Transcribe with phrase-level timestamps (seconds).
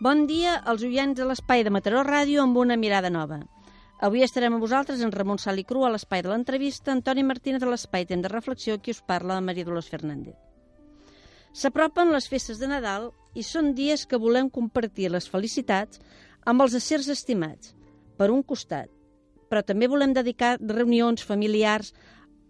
[0.00, 3.40] Bon dia als oients de l'espai de Mataró Ràdio amb una mirada nova.
[3.98, 7.58] Avui estarem amb vosaltres en Ramon Sal i Cru a l'espai de l'entrevista, Antoni Martínez
[7.58, 10.36] de l'espai Temps de Reflexió, qui us parla, Maria Dolors Fernández.
[11.50, 15.98] S'apropen les festes de Nadal i són dies que volem compartir les felicitats
[16.46, 17.72] amb els acers estimats,
[18.14, 18.86] per un costat,
[19.50, 21.90] però també volem dedicar reunions familiars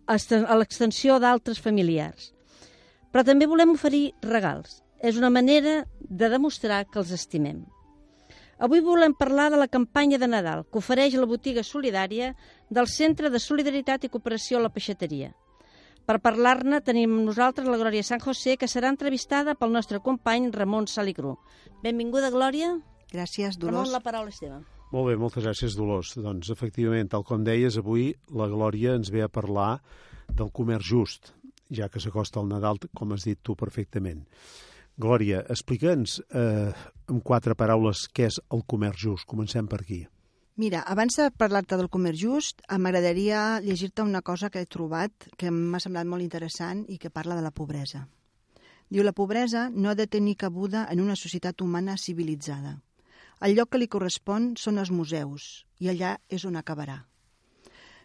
[0.05, 0.21] a
[0.61, 2.29] l'extensió d'altres familiars.
[3.09, 4.83] Però també volem oferir regals.
[5.01, 7.65] És una manera de demostrar que els estimem.
[8.59, 12.33] Avui volem parlar de la campanya de Nadal que ofereix la botiga solidària
[12.69, 15.31] del Centre de Solidaritat i Cooperació a la Peixateria.
[16.09, 20.49] Per parlar-ne tenim amb nosaltres la Glòria San José, que serà entrevistada pel nostre company
[20.51, 21.37] Ramon Salicru.
[21.85, 22.73] Benvinguda, Glòria.
[23.13, 23.77] Gràcies, Dolors.
[23.77, 24.63] Ramon, la paraula és teva.
[24.91, 26.15] Molt bé, moltes gràcies, Dolors.
[26.17, 29.83] Doncs, efectivament, tal com deies, avui la Glòria ens ve a parlar
[30.33, 31.35] del comerç just,
[31.71, 34.25] ja que s'acosta el Nadal, com has dit tu perfectament.
[34.99, 36.73] Glòria, explica'ns eh,
[37.09, 39.27] en quatre paraules què és el comerç just.
[39.31, 40.01] Comencem per aquí.
[40.59, 45.53] Mira, abans de parlar-te del comerç just, m'agradaria llegir-te una cosa que he trobat que
[45.55, 48.09] m'ha semblat molt interessant i que parla de la pobresa.
[48.91, 52.81] Diu, la pobresa no ha de tenir cabuda en una societat humana civilitzada.
[53.39, 57.05] El lloc que li correspon són els museus, i allà és on acabarà.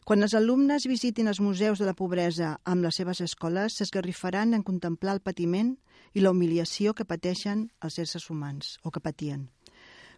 [0.06, 4.62] Quan els alumnes visitin els museus de la pobresa amb les seves escoles, s'esgarrifaran en
[4.62, 5.74] contemplar el patiment
[6.14, 9.50] i la humiliació que pateixen els éssers humans, o que patien.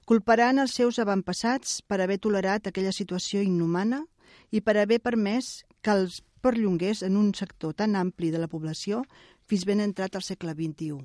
[0.05, 4.03] Culparan els seus avantpassats per haver tolerat aquella situació inhumana
[4.51, 9.01] i per haver permès que els perllongués en un sector tan ampli de la població
[9.49, 11.01] fins ben entrat al segle XXI.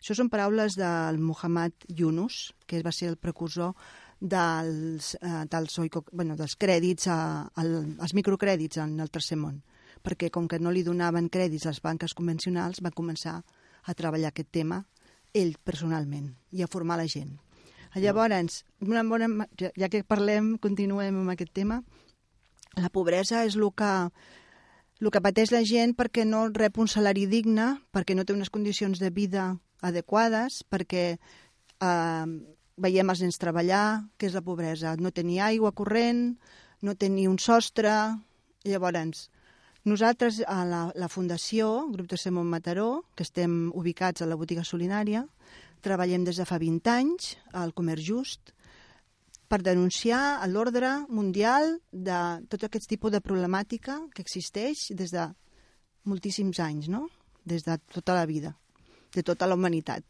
[0.00, 3.74] Això són paraules del Muhammad Yunus, que va ser el precursor
[4.20, 9.62] dels, eh, dels, oico, bueno, dels crèdits, a, al, als microcrèdits en el tercer món,
[10.04, 13.59] perquè com que no li donaven crèdits a les banques convencionals, va començar a
[13.96, 14.84] treballar aquest tema
[15.34, 17.38] ell personalment i a formar la gent.
[17.94, 21.80] Llavors, una bona, ja que parlem, continuem amb aquest tema,
[22.78, 23.90] la pobresa és el que,
[25.00, 28.50] el que pateix la gent perquè no rep un salari digne, perquè no té unes
[28.50, 32.26] condicions de vida adequades, perquè eh,
[32.80, 36.38] veiem els nens treballar, que és la pobresa, no tenir aigua corrent,
[36.82, 37.92] no tenir un sostre...
[38.60, 39.30] Llavors,
[39.84, 44.64] nosaltres, a la, la Fundació, Grup de Semont Mataró, que estem ubicats a la botiga
[44.64, 45.24] solidària,
[45.80, 48.52] treballem des de fa 20 anys al Comerç Just
[49.50, 52.18] per denunciar l'ordre mundial de
[52.52, 55.26] tot aquest tipus de problemàtica que existeix des de
[56.04, 57.08] moltíssims anys, no?
[57.44, 58.54] des de tota la vida,
[59.14, 60.04] de tota la humanitat.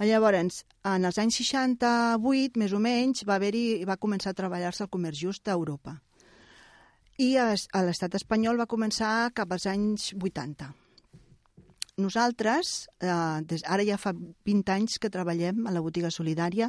[0.00, 4.92] Llavors, en els anys 68, més o menys, va haver-hi va començar a treballar-se el
[4.92, 5.96] comerç just a Europa
[7.16, 10.68] i a, a l'estat espanyol va començar cap als anys 80.
[11.96, 16.68] Nosaltres, eh, des, ara ja fa 20 anys que treballem a la botiga solidària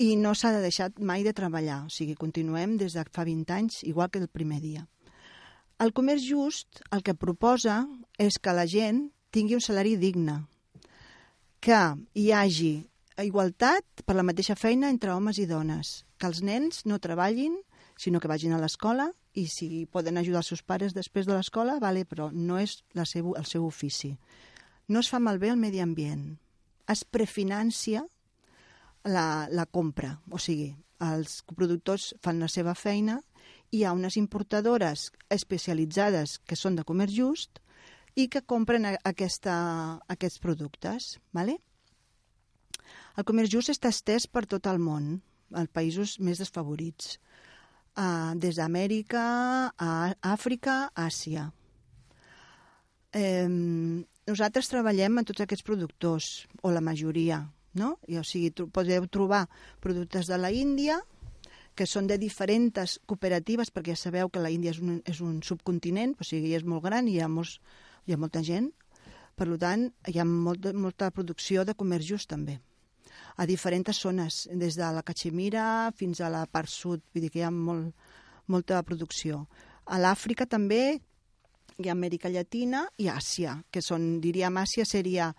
[0.00, 3.82] i no s'ha deixat mai de treballar, o sigui, continuem des de fa 20 anys,
[3.84, 4.86] igual que el primer dia.
[5.78, 7.82] El comerç just el que proposa
[8.18, 10.40] és que la gent tingui un salari digne,
[11.60, 11.82] que
[12.14, 12.72] hi hagi
[13.20, 17.60] igualtat per la mateixa feina entre homes i dones, que els nens no treballin,
[18.00, 21.80] sinó que vagin a l'escola i si poden ajudar els seus pares després de l'escola,
[21.82, 24.14] vale, però no és la seu, el seu ofici.
[24.88, 26.36] No es fa malbé el medi ambient.
[26.88, 28.04] Es prefinancia
[29.04, 30.70] la, la compra, o sigui,
[31.04, 33.18] els productors fan la seva feina
[33.74, 37.60] hi ha unes importadores especialitzades que són de comerç just
[38.14, 39.54] i que compren aquesta,
[40.06, 41.16] aquests productes.
[41.34, 41.58] Vale?
[43.18, 45.18] El comerç just està estès per tot el món,
[45.54, 47.18] als països més desfavorits
[47.96, 49.24] uh, des d'Amèrica
[49.78, 49.90] a
[50.34, 51.50] Àfrica, Àsia.
[53.14, 53.46] Eh,
[54.26, 57.44] nosaltres treballem amb tots aquests productors, o la majoria,
[57.78, 57.94] no?
[58.10, 59.44] I, o sigui, tro podeu trobar
[59.80, 61.00] productes de la Índia,
[61.74, 65.40] que són de diferents cooperatives, perquè ja sabeu que la Índia és un, és un
[65.42, 67.60] subcontinent, o sigui, és molt gran i hi ha, molts,
[68.06, 68.70] hi ha molta gent.
[69.34, 72.60] Per tant, hi ha molt, molta producció de comerç just també
[73.36, 77.40] a diferents zones, des de la Cachemira fins a la part sud, vull dir que
[77.42, 77.92] hi ha molt,
[78.46, 79.46] molta producció.
[79.86, 85.32] A l'Àfrica també ha Amèrica Llatina i Àsia, que són, diríem, Àsia seria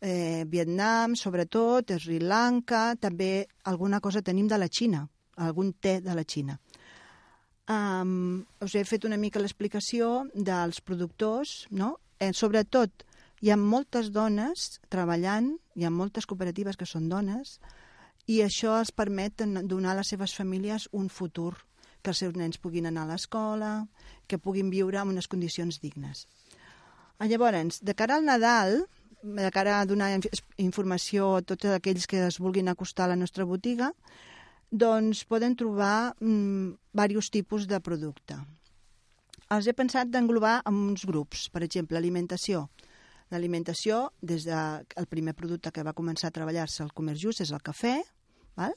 [0.00, 5.06] eh, Vietnam, sobretot, Sri Lanka, també alguna cosa tenim de la Xina,
[5.36, 6.58] algun té de la Xina.
[7.70, 11.98] Um, us he fet una mica l'explicació dels productors, no?
[12.18, 13.04] Eh, sobretot,
[13.40, 17.58] hi ha moltes dones treballant, hi ha moltes cooperatives que són dones,
[18.28, 21.54] i això els permet donar a les seves famílies un futur,
[22.02, 23.72] que els seus nens puguin anar a l'escola,
[24.28, 26.26] que puguin viure en unes condicions dignes.
[27.18, 28.84] Ah, llavors, de cara al Nadal,
[29.22, 30.12] de cara a donar
[30.56, 33.90] informació a tots aquells que es vulguin acostar a la nostra botiga,
[34.70, 38.38] doncs poden trobar mm, diversos tipus de producte.
[39.50, 42.68] Els he pensat d'englobar en uns grups, per exemple, alimentació.
[43.30, 47.52] L'alimentació, des del de, primer producte que va començar a treballar-se al comerç just és
[47.54, 48.00] el cafè,
[48.58, 48.74] val?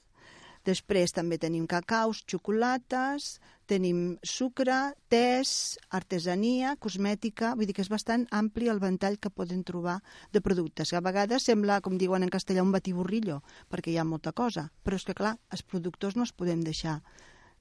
[0.64, 7.52] Després també tenim cacaus, xocolates, tenim sucre, tés, artesania, cosmètica...
[7.60, 9.98] Vull dir que és bastant ampli el ventall que poden trobar
[10.32, 10.94] de productes.
[10.96, 14.70] A vegades sembla, com diuen en castellà, un batiburrillo, perquè hi ha molta cosa.
[14.88, 17.02] Però és que, clar, els productors no els podem deixar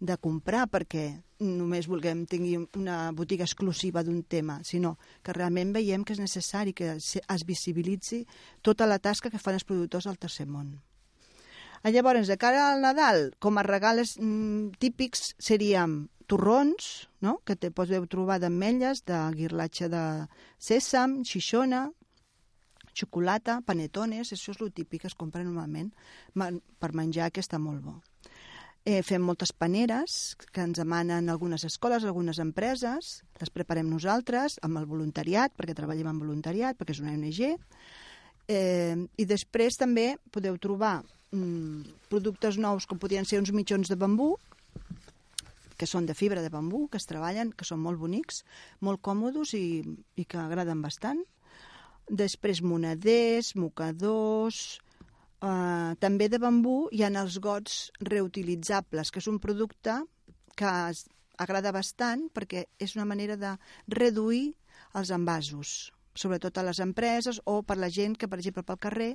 [0.02, 1.04] de comprar perquè
[1.42, 6.74] només vulguem tenir una botiga exclusiva d'un tema, sinó que realment veiem que és necessari
[6.74, 8.24] que es visibilitzi
[8.62, 10.74] tota la tasca que fan els productors del tercer món.
[11.82, 17.40] Llavors, de cara al Nadal, com a regals mm, típics serien torrons, no?
[17.46, 20.04] que te podeu trobar d'ametlles, de guirlatge de
[20.62, 21.88] sèsam, xixona,
[22.94, 25.90] xocolata, panetones, això és el típic que es compra normalment
[26.34, 27.98] per menjar, que està molt bo.
[28.82, 34.80] Eh, fem moltes paneres que ens demanen algunes escoles, algunes empreses, les preparem nosaltres amb
[34.80, 37.52] el voluntariat, perquè treballem amb voluntariat, perquè és una ONG,
[38.50, 40.96] eh, i després també podeu trobar
[41.30, 44.34] mm, productes nous com podrien ser uns mitjons de bambú,
[45.78, 48.42] que són de fibra de bambú, que es treballen, que són molt bonics,
[48.82, 49.82] molt còmodes i,
[50.18, 51.22] i que agraden bastant.
[52.10, 54.80] Després moneders, mocadors...
[55.42, 60.02] Eh, també de bambú hi ha els gots reutilitzables, que és un producte
[60.56, 61.06] que es
[61.42, 63.56] agrada bastant perquè és una manera de
[63.88, 64.52] reduir
[64.94, 69.10] els envasos sobretot a les empreses o per la gent que, per exemple, pel carrer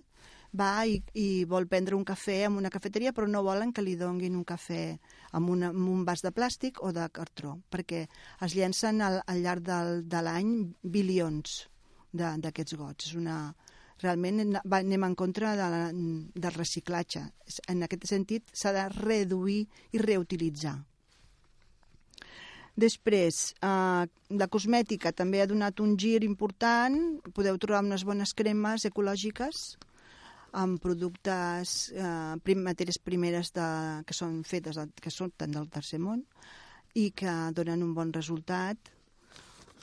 [0.57, 3.95] va i, i vol prendre un cafè en una cafeteria però no volen que li
[3.99, 4.81] donguin un cafè
[5.37, 8.05] amb, una, amb un vas de plàstic o de cartró, perquè
[8.41, 11.67] es llencen al, al llarg del, de l'any bilions
[12.17, 13.11] d'aquests gots.
[13.11, 13.53] És una,
[14.03, 17.23] realment anem en contra de la, del reciclatge.
[17.71, 20.77] En aquest sentit, s'ha de reduir i reutilitzar.
[22.77, 24.05] Després, eh,
[24.41, 26.97] la cosmètica també ha donat un gir important.
[27.33, 29.77] Podeu trobar unes bones cremes ecològiques
[30.53, 33.67] amb productes, eh, prim, matèries primeres de,
[34.05, 36.23] que són fetes, que són tant del tercer món
[36.93, 38.77] i que donen un bon resultat.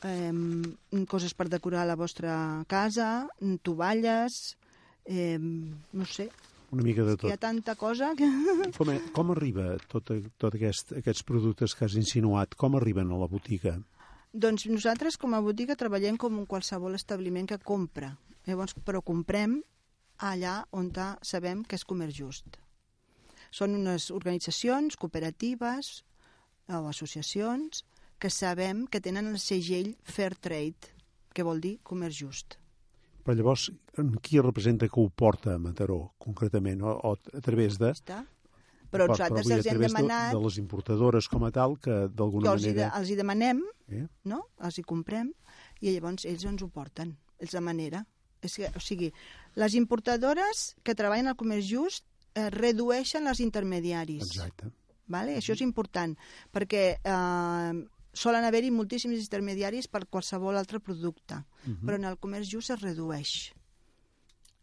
[0.05, 3.27] Eh, coses per decorar la vostra casa,
[3.65, 4.57] tovalles,
[5.05, 6.29] eh, no sé,
[6.75, 7.29] una mica de tot.
[7.31, 8.27] Hi ha tanta cosa que...
[8.79, 10.11] Com, com arriba tot,
[10.43, 12.57] tot aquest, aquests productes que has insinuat?
[12.59, 13.77] Com arriben a la botiga?
[14.35, 18.11] Doncs nosaltres com a botiga treballem com un qualsevol establiment que compra.
[18.49, 19.61] Llavors, però comprem
[20.19, 20.91] allà on
[21.23, 22.59] sabem que és comerç just.
[23.55, 26.03] Són unes organitzacions cooperatives
[26.67, 27.85] o associacions
[28.19, 30.93] que sabem que tenen el segell Fair Trade,
[31.35, 32.59] que vol dir comerç just.
[33.25, 33.71] Però llavors,
[34.21, 36.83] qui representa que ho porta a Mataró, concretament?
[36.85, 37.95] O, o a través de...
[37.97, 38.21] Està.
[38.95, 40.31] Però nosaltres els hem demanat...
[40.31, 42.59] De, de les importadores com a tal, que d'alguna manera...
[42.61, 44.05] Els hi, de, els hi demanem, eh?
[44.31, 44.45] no?
[44.63, 45.33] els hi comprem,
[45.81, 48.05] i llavors ells ens ho porten, és la manera.
[48.45, 49.09] És que, o sigui,
[49.57, 52.05] les importadores que treballen al comerç just
[52.37, 54.29] eh, redueixen els intermediaris.
[54.29, 54.71] Exacte.
[55.11, 55.39] Vale?
[55.41, 56.15] Això és important,
[56.53, 57.73] perquè eh,
[58.15, 61.75] solen haver-hi moltíssims intermediaris per qualsevol altre producte, uh mhm.
[61.75, 61.87] -huh.
[61.87, 63.53] però en el comerç just es redueix.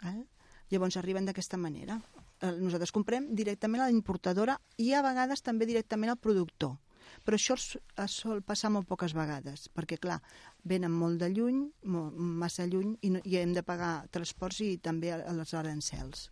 [0.04, 0.26] Eh?
[0.70, 2.02] Llavors arriben d'aquesta manera.
[2.42, 6.78] Nosaltres comprem directament a la importadora i a vegades també directament al productor.
[7.26, 10.22] Però això es sol passar molt poques vegades, perquè, clar,
[10.64, 14.78] venen molt de lluny, molt, massa lluny, i, no, i hem de pagar transports i
[14.78, 16.32] també a les arancels.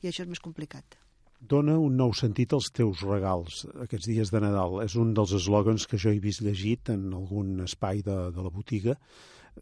[0.00, 0.96] I això és més complicat
[1.40, 4.80] dona un nou sentit als teus regals aquests dies de Nadal.
[4.84, 8.52] És un dels eslògans que jo he vist llegit en algun espai de, de la
[8.52, 8.96] botiga.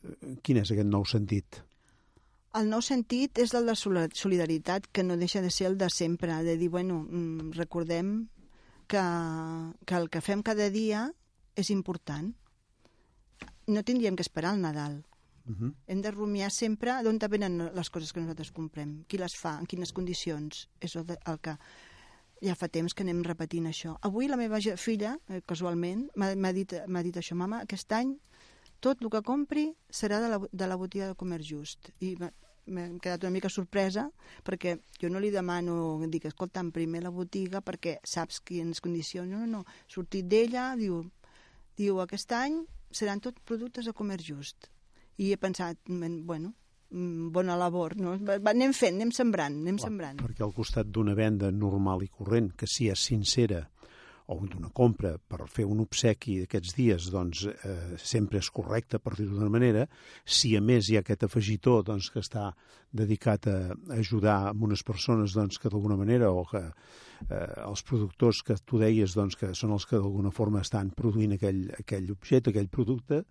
[0.03, 1.63] Eh, quin és aquest nou sentit?
[2.59, 6.33] El nou sentit és el de solidaritat, que no deixa de ser el de sempre,
[6.43, 8.29] de dir, bueno, mm, recordem
[8.89, 9.05] que,
[9.85, 11.11] que el que fem cada dia
[11.55, 12.33] és important.
[13.69, 15.03] No tindríem que esperar el Nadal.
[15.49, 15.75] Uh -huh.
[15.87, 19.67] Hem de rumiar sempre d'on venen les coses que nosaltres comprem, qui les fa, en
[19.67, 20.69] quines condicions.
[20.81, 21.57] És el, de, el que
[22.43, 23.97] ja fa temps que anem repetint això.
[24.07, 28.17] Avui la meva filla, eh, casualment, m'ha dit, dit això, mama, aquest any
[28.81, 31.91] tot el que compri serà de la, de la botiga del comerç just.
[32.01, 34.11] I m'he quedat una mica sorpresa
[34.45, 39.41] perquè jo no li demano, dic, escolta'm, primer la botiga perquè saps quines condicions, no,
[39.41, 41.03] no, no, sortit d'ella, diu,
[41.77, 44.69] diu, aquest any seran tot productes de comerç just
[45.19, 46.53] i he pensat, bueno,
[46.91, 48.15] mm, bona labor, no?
[48.39, 50.23] anem fent, anem sembrant, anem Clar, sembrant.
[50.23, 53.65] Perquè al costat d'una venda normal i corrent, que si és sincera,
[54.29, 59.15] o d'una compra per fer un obsequi d'aquests dies, doncs eh, sempre és correcte, per
[59.17, 59.87] dir-ho d'una manera.
[60.25, 62.51] Si a més hi ha aquest afegitó doncs, que està
[62.93, 63.57] dedicat a
[63.97, 68.81] ajudar a unes persones doncs, que d'alguna manera o que eh, els productors que tu
[68.83, 73.25] deies doncs, que són els que d'alguna forma estan produint aquell, aquell objecte, aquell producte,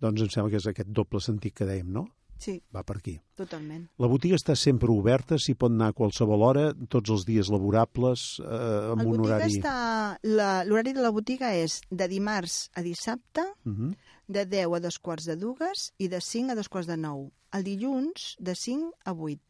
[0.00, 2.08] doncs em sembla que és aquest doble sentit que dèiem, no?
[2.38, 2.62] Sí.
[2.74, 3.16] Va per aquí.
[3.36, 3.88] Totalment.
[3.98, 8.40] La botiga està sempre oberta, s'hi pot anar a qualsevol hora, tots els dies laborables,
[8.40, 9.58] eh, amb el un horari...
[9.58, 10.18] Està...
[10.22, 13.96] L'horari de la botiga és de dimarts a dissabte, Uh -huh.
[14.28, 17.30] de 10 a dos quarts de dues i de 5 a dos quarts de 9.
[17.52, 19.40] El dilluns, de 5 a 8.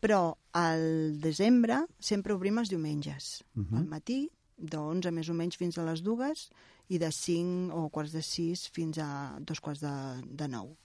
[0.00, 3.42] Però al desembre sempre obrim els diumenges.
[3.54, 3.78] Uh -huh.
[3.78, 6.50] Al matí, de 11 més o menys fins a les dues
[6.88, 10.76] i de 5 o quarts de 6 fins a dos quarts de, de 9.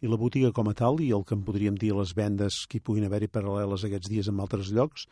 [0.00, 2.78] I la botiga com a tal, i el que en podríem dir les vendes que
[2.78, 5.04] hi puguin haver-hi paral·leles aquests dies en altres llocs,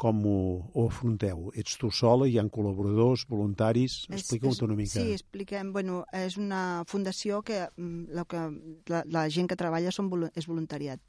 [0.00, 0.40] com ho,
[0.72, 1.50] ho afronteu?
[1.60, 4.06] Ets tu sola, hi han col·laboradors, voluntaris?
[4.08, 4.96] Explica-ho una mica.
[4.96, 5.74] Sí, expliquem.
[5.76, 8.46] Bueno, és una fundació que, mm, la, que
[8.88, 11.04] la, la gent que treballa són, és voluntariat.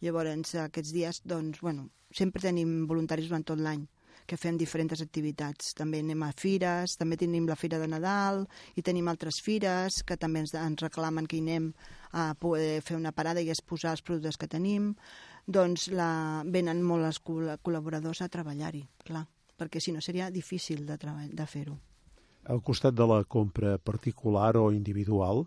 [0.00, 3.84] Llavors, aquests dies, doncs, bueno, sempre tenim voluntaris durant tot l'any
[4.30, 5.72] que fem diferents activitats.
[5.74, 8.44] També anem a fires, també tenim la Fira de Nadal
[8.78, 11.72] i tenim altres fires que també ens, ens reclamen que hi anem
[12.14, 14.92] a poder fer una parada i exposar els productes que tenim.
[15.50, 19.24] Doncs la, venen molt els col- col·laboradors a treballar-hi, clar,
[19.58, 21.74] perquè si no seria difícil de, de fer-ho.
[22.50, 25.44] Al costat de la compra particular o individual,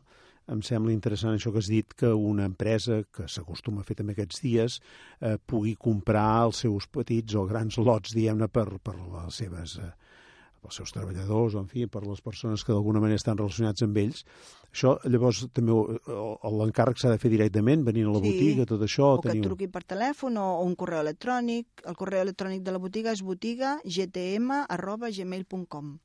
[0.51, 4.11] em sembla interessant això que has dit, que una empresa, que s'acostuma a fer també
[4.13, 4.79] aquests dies,
[5.21, 9.77] eh, pugui comprar els seus petits o grans lots, diguem-ne, per, per les seves...
[9.79, 9.91] Eh,
[10.63, 13.97] pels seus treballadors, o en fi, per les persones que d'alguna manera estan relacionats amb
[13.99, 14.21] ells.
[14.71, 15.99] Això, llavors, també o-
[16.55, 18.29] l'encàrrec s'ha de fer directament, venint a la Sí.
[18.31, 19.09] botiga, tot això...
[19.17, 21.67] o que et teniu- truqui per telèfon o, o un correu electrònic.
[21.83, 25.99] El correu electrònic de la botiga és botiga.gtm.gmail.com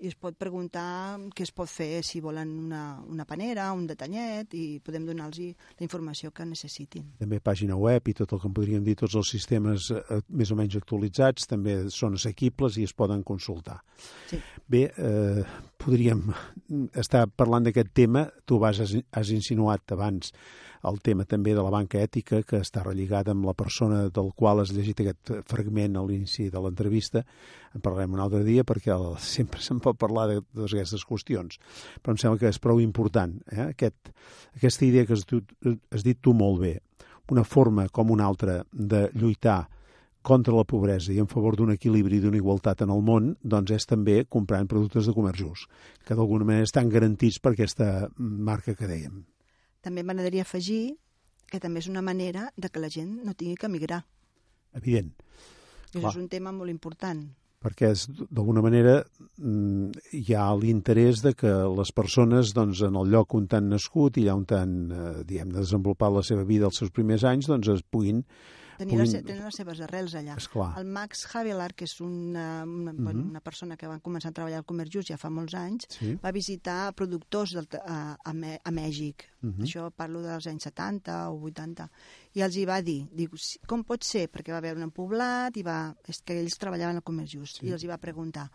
[0.00, 4.52] i es pot preguntar què es pot fer, si volen una, una panera, un detallet,
[4.56, 7.06] i podem donar-los la informació que necessitin.
[7.18, 10.52] també pàgina web i tot el que en podríem dir, tots els sistemes eh, més
[10.52, 13.80] o menys actualitzats també són assequibles i es poden consultar.
[14.30, 14.40] Sí.
[14.68, 15.42] Bé, eh,
[15.80, 16.28] podríem
[16.94, 20.32] estar parlant d'aquest tema, tu vas, has, has insinuat abans
[20.84, 24.60] el tema també de la banca ètica que està relligada amb la persona del qual
[24.60, 27.24] has llegit aquest fragment a l'inici de l'entrevista.
[27.74, 28.96] En parlarem un altre dia perquè
[29.36, 31.60] sempre se'n pot parlar de qüestions.
[32.02, 33.70] Però em sembla que és prou important eh?
[33.70, 34.12] Aquest,
[34.56, 35.42] aquesta idea que has, tu,
[35.90, 36.76] has dit tu molt bé,
[37.30, 39.64] una forma com una altra de lluitar
[40.26, 43.76] contra la pobresa i en favor d'un equilibri i d'una igualtat en el món, doncs
[43.76, 45.70] és també comprant productes de comerç just,
[46.02, 49.22] que d'alguna manera estan garantits per aquesta marca que dèiem.
[49.86, 50.96] També m'agradaria afegir
[51.46, 54.02] que també és una manera de que la gent no tingui que migrar.
[54.74, 55.12] Evident,
[55.94, 56.00] I Clar.
[56.02, 57.26] això és un tema molt important.
[57.66, 58.98] perquè és, d'alguna manera
[59.38, 64.20] mm, hi ha l'interès de que les persones doncs, en el lloc on han nascut
[64.20, 67.72] i allà on han eh, diguem, desenvolupat la seva vida els seus primers anys doncs
[67.72, 68.22] es puguin
[68.76, 70.36] Tenir Puguin- les, tenen les seves arrels allà.
[70.36, 70.74] Esclar.
[70.78, 73.30] El Max Havelar, que és una, una, uh Mhm.
[73.30, 76.14] una persona que va començar a treballar al comerç just ja fa molts anys, Sí.
[76.22, 78.30] va visitar productors del, a, a,
[78.64, 79.24] a Mèxic.
[79.42, 79.62] Mhm.
[79.64, 81.90] Això parlo dels anys 70 o 80.
[82.34, 84.30] I els hi va dir, diu, "Si- com pot ser?
[84.30, 85.96] Perquè va veure un poblat i va...
[86.06, 87.60] És que ells treballaven al comerç just.
[87.60, 87.66] Sí.
[87.66, 88.50] I els hi va preguntar,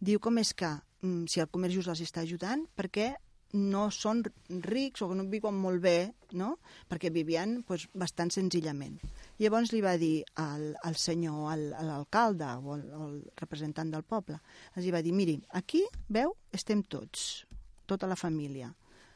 [0.00, 3.14] diu, com és que, mm, si el comerç just els està ajudant, per què
[3.52, 6.58] no són rics o que no viuen molt bé, no?
[6.88, 8.98] perquè vivien pues, bastant senzillament.
[9.38, 14.04] Llavors li va dir al, al senyor, al, a l'alcalde o al, al representant del
[14.04, 14.40] poble,
[14.76, 17.46] els va dir, miri, aquí, veu, estem tots,
[17.86, 18.72] tota la família,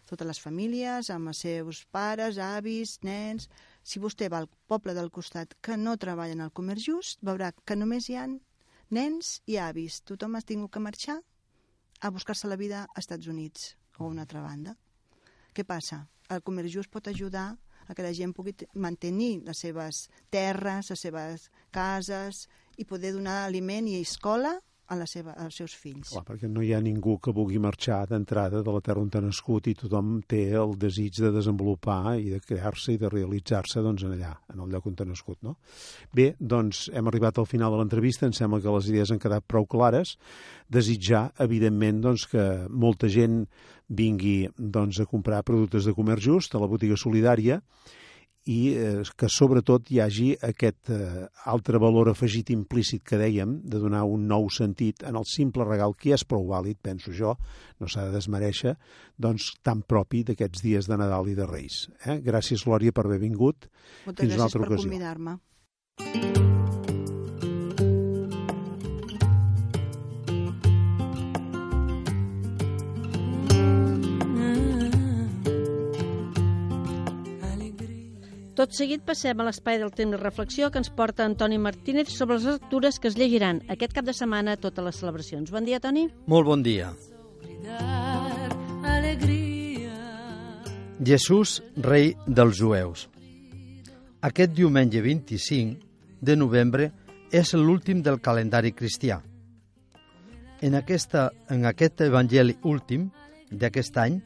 [0.08, 3.48] totes les famílies, amb els seus pares, avis, nens...
[3.82, 7.74] Si vostè va al poble del costat que no treballen al comerç just, veurà que
[7.74, 8.28] només hi ha
[8.94, 9.98] nens i avis.
[10.06, 11.18] Tothom ha tingut que marxar
[11.98, 13.72] a buscar-se la vida als Estats Units
[14.02, 14.76] o a una altra banda.
[15.54, 16.02] Què passa?
[16.32, 17.56] El comerç just pot ajudar
[17.88, 22.46] a que la gent pugui te- mantenir les seves terres, les seves cases
[22.78, 24.58] i poder donar aliment i escola
[24.92, 26.10] a la seva, als seus fills.
[26.12, 29.22] Clar, perquè no hi ha ningú que vulgui marxar d'entrada de la terra on ha
[29.24, 34.04] nascut i tothom té el desig de desenvolupar i de crear-se i de realitzar-se doncs,
[34.04, 35.40] en allà, en el lloc on ha nascut.
[35.46, 35.56] No?
[36.12, 39.48] Bé, doncs hem arribat al final de l'entrevista, em sembla que les idees han quedat
[39.48, 40.18] prou clares.
[40.72, 43.46] Desitjar, evidentment, doncs, que molta gent
[43.88, 47.60] vingui doncs, a comprar productes de comerç just a la botiga solidària
[48.50, 53.78] i eh, que sobretot hi hagi aquest eh, altre valor afegit implícit que dèiem, de
[53.82, 57.36] donar un nou sentit en el simple regal, que ja és prou vàlid, penso jo,
[57.78, 58.76] no s'ha de desmereixer,
[59.14, 61.86] doncs tan propi d'aquests dies de Nadal i de Reis.
[62.04, 62.18] Eh?
[62.24, 63.68] Gràcies, Glòria, per haver vingut.
[64.06, 66.41] Moltes fins una gràcies altra per convidar-me.
[78.52, 82.36] Tot seguit passem a l'espai del temps de reflexió que ens porta Antoni Martínez sobre
[82.36, 85.48] les lectures que es llegiran aquest cap de setmana a totes les celebracions.
[85.54, 86.10] Bon dia, Toni.
[86.28, 86.90] Molt bon dia.
[91.00, 93.06] Jesús, rei dels jueus.
[94.20, 96.90] Aquest diumenge 25 de novembre
[97.32, 99.22] és l'últim del calendari cristià.
[100.60, 103.08] En, aquesta, en aquest evangeli últim
[103.48, 104.20] d'aquest any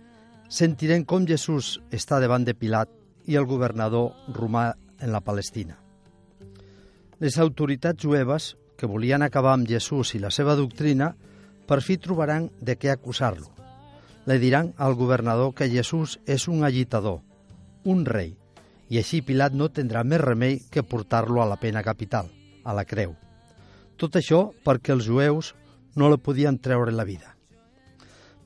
[0.51, 2.91] sentirem com Jesús està davant de Pilat
[3.27, 5.77] i el governador romà en la Palestina.
[7.19, 11.15] Les autoritats jueves, que volien acabar amb Jesús i la seva doctrina,
[11.67, 13.49] per fi trobaran de què acusar-lo.
[14.27, 17.23] Le diran al governador que Jesús és un agitador,
[17.85, 18.35] un rei,
[18.91, 22.29] i així Pilat no tindrà més remei que portar-lo a la pena capital,
[22.65, 23.15] a la creu.
[23.97, 25.55] Tot això perquè els jueus
[25.97, 27.33] no la podien treure la vida.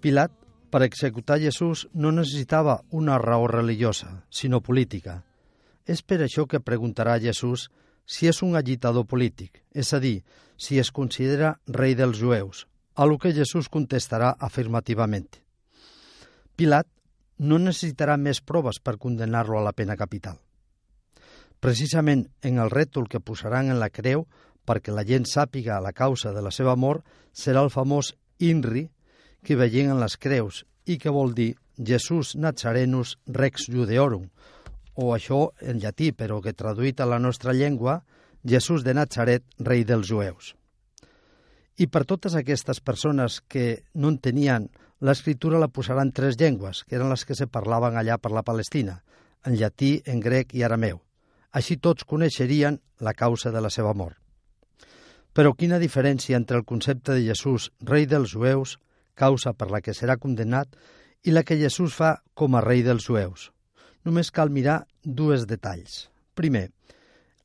[0.01, 0.33] Pilat
[0.71, 5.25] per executar Jesús no necessitava una raó religiosa, sinó política.
[5.87, 7.69] És per això que preguntarà a Jesús
[8.07, 10.23] si és un agitador polític, és a dir,
[10.57, 15.29] si es considera rei dels jueus, a lo que Jesús contestarà afirmativament.
[16.57, 16.89] Pilat
[17.39, 20.37] no necessitarà més proves per condenar-lo a la pena capital.
[21.61, 24.27] Precisament en el rètol que posaran en la creu
[24.69, 28.87] perquè la gent sàpiga la causa de la seva mort serà el famós INRI,
[29.43, 34.29] que veien en les creus i que vol dir Jesús Nazarenus Rex Judeorum,
[34.95, 38.03] o això en llatí, però que traduït a la nostra llengua,
[38.45, 40.55] Jesús de Nazaret, rei dels jueus.
[41.81, 44.69] I per totes aquestes persones que no entenien,
[45.01, 49.01] l'escriptura la posaran tres llengües, que eren les que se parlaven allà per la Palestina,
[49.47, 51.01] en llatí, en grec i arameu.
[51.57, 54.19] Així tots coneixerien la causa de la seva mort.
[55.33, 58.77] Però quina diferència entre el concepte de Jesús, rei dels jueus,
[59.15, 60.75] causa per la que serà condemnat,
[61.23, 63.51] i la que Jesús fa com a rei dels jueus.
[64.05, 66.09] Només cal mirar dues detalls.
[66.35, 66.71] Primer,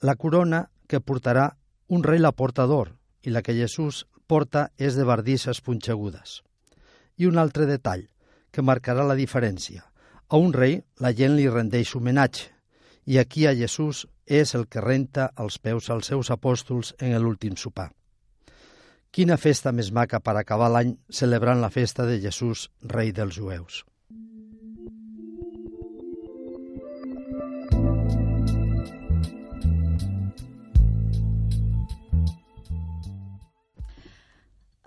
[0.02, 1.50] la corona que portarà
[1.88, 6.42] un rei la porta d'or i la que Jesús porta és de bardisses punxegudes.
[7.18, 8.08] I un altre detall
[8.52, 9.84] que marcarà la diferència.
[10.30, 12.50] A un rei la gent li rendeix homenatge
[13.06, 17.56] i aquí a Jesús és el que renta els peus als seus apòstols en l'últim
[17.60, 17.92] sopar.
[19.16, 23.78] Quina festa més maca per acabar l'any celebrant la festa de Jesús, rei dels jueus.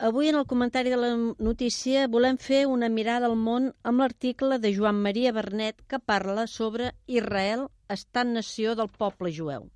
[0.08, 4.60] Avui en el comentari de la notícia volem fer una mirada al món amb l'article
[4.60, 9.70] de Joan Maria Bernet que parla sobre Israel, estat-nació del poble jueu.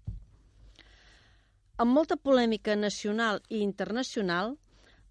[1.83, 4.53] Amb molta polèmica nacional i internacional,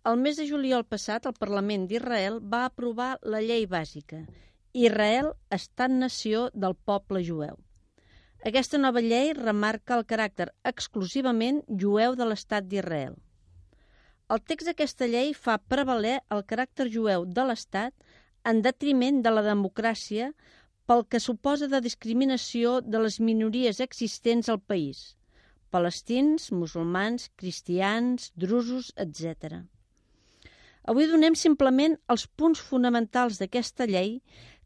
[0.09, 4.21] el mes de juliol passat el Parlament d'Israel va aprovar la llei bàsica
[4.85, 7.59] Israel, estat-nació del poble jueu.
[8.53, 13.19] Aquesta nova llei remarca el caràcter exclusivament jueu de l'estat d'Israel.
[14.31, 18.11] El text d'aquesta llei fa prevaler el caràcter jueu de l'estat
[18.47, 20.31] en detriment de la democràcia
[20.87, 25.09] pel que suposa de discriminació de les minories existents al país–
[25.71, 29.61] palestins, musulmans, cristians, drusos, etc.
[30.91, 34.17] Avui donem simplement els punts fonamentals d'aquesta llei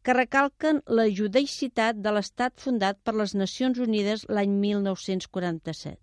[0.06, 5.98] que recalquen la judeïcitat de l'Estat fundat per les Nacions Unides l'any 1947.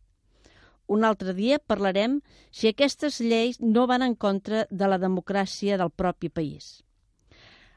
[0.94, 2.18] Un altre dia parlarem
[2.52, 6.82] si aquestes lleis no van en contra de la democràcia del propi país.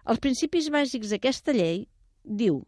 [0.07, 1.87] Els principis bàsics d'aquesta llei
[2.43, 2.65] diu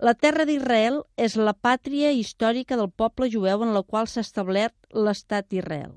[0.00, 4.74] la terra d'Israel és la pàtria històrica del poble jueu en la qual s'ha establert
[5.06, 5.92] l'estat d'Israel.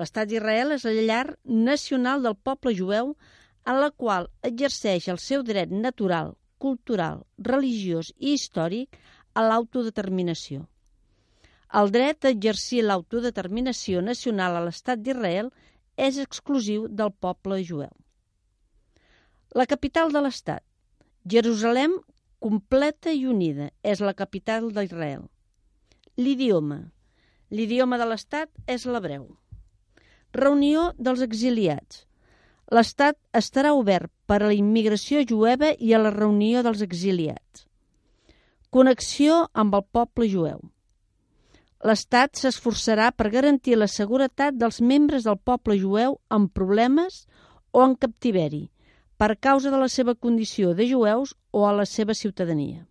[0.00, 3.12] L'estat d'Israel és la llar nacional del poble jueu
[3.68, 8.96] en la qual exerceix el seu dret natural, cultural, religiós i històric
[9.34, 10.64] a l'autodeterminació.
[11.76, 15.52] El dret a exercir l'autodeterminació nacional a l'estat d'Israel
[15.96, 17.92] és exclusiu del poble jueu.
[19.52, 20.62] La capital de l'estat,
[21.28, 22.00] Jerusalem
[22.42, 25.24] completa i unida, és la capital d'Israel.
[26.16, 26.80] L'idioma.
[27.50, 29.26] L'idioma de l'Estat és l'hebreu.
[30.36, 32.04] Reunió dels exiliats.
[32.74, 37.66] L'Estat estarà obert per a la immigració jueva i a la reunió dels exiliats.
[38.74, 40.58] Connexió amb el poble jueu.
[41.86, 47.26] L'Estat s'esforçarà per garantir la seguretat dels membres del poble jueu amb problemes
[47.70, 48.66] o en captiveri,
[49.16, 52.84] per causa de la seva condició de jueus o a la seva ciutadania.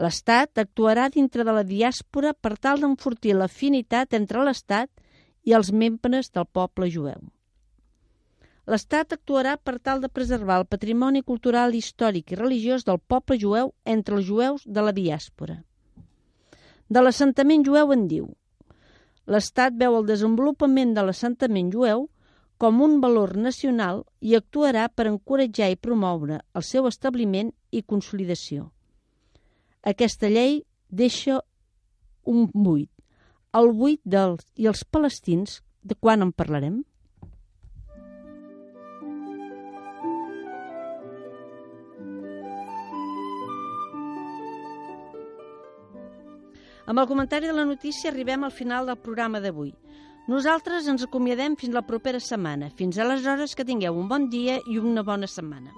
[0.00, 4.88] L'Estat actuarà dintre de la diàspora per tal d'enfortir l'afinitat entre l'Estat
[5.44, 7.20] i els membres del poble jueu.
[8.70, 13.74] L'Estat actuarà per tal de preservar el patrimoni cultural, històric i religiós del poble jueu
[13.84, 15.58] entre els jueus de la diàspora.
[16.88, 18.30] De l'assentament jueu en diu
[19.26, 22.08] L'Estat veu el desenvolupament de l'assentament jueu
[22.62, 28.68] com un valor nacional i actuarà per encoratjar i promoure el seu establiment i consolidació.
[29.82, 31.40] Aquesta llei deixa
[32.22, 32.86] un buit,
[33.58, 36.78] el buit dels i els palestins, de quan en parlarem?
[46.86, 49.74] Amb el comentari de la notícia arribem al final del programa d'avui.
[50.30, 52.70] Nosaltres ens acomiadem fins la propera setmana.
[52.78, 55.74] Fins aleshores que tingueu un bon dia i una bona setmana.